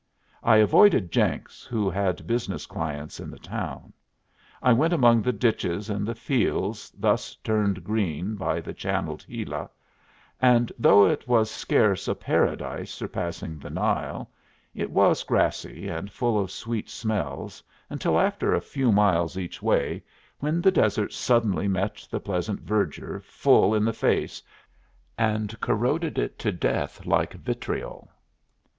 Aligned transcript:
I 0.41 0.57
avoided 0.57 1.11
Jenks, 1.11 1.63
who 1.63 1.87
had 1.87 2.25
business 2.25 2.65
clients 2.65 3.19
in 3.19 3.29
the 3.29 3.37
town. 3.37 3.93
I 4.63 4.73
went 4.73 4.93
among 4.93 5.21
the 5.21 5.31
ditches 5.31 5.91
and 5.91 6.07
the 6.07 6.15
fields 6.15 6.89
thus 6.97 7.35
turned 7.43 7.83
green 7.83 8.33
by 8.33 8.61
the 8.61 8.73
channelled 8.73 9.23
Gila; 9.29 9.69
and 10.41 10.71
though 10.79 11.05
it 11.05 11.27
was 11.27 11.51
scarce 11.51 12.07
a 12.07 12.15
paradise 12.15 12.91
surpassing 12.91 13.59
the 13.59 13.69
Nile, 13.69 14.31
it 14.73 14.89
was 14.89 15.21
grassy 15.21 15.87
and 15.87 16.11
full 16.11 16.39
of 16.39 16.49
sweet 16.49 16.89
smells 16.89 17.61
until 17.87 18.19
after 18.19 18.55
a 18.55 18.59
few 18.59 18.91
miles 18.91 19.37
each 19.37 19.61
way, 19.61 20.01
when 20.39 20.61
the 20.61 20.71
desert 20.71 21.13
suddenly 21.13 21.67
met 21.67 22.07
the 22.09 22.19
pleasant 22.19 22.61
verdure 22.61 23.19
full 23.19 23.75
in 23.75 23.85
the 23.85 23.93
face 23.93 24.41
and 25.15 25.61
corroded 25.61 26.17
it 26.17 26.39
to 26.39 26.51
death 26.51 27.05
like 27.05 27.33
vitriol. 27.35 28.09